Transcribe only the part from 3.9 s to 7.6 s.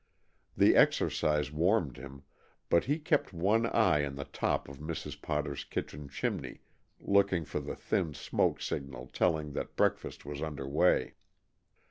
on the top of Mrs. Potter's kitchen chimney, looking for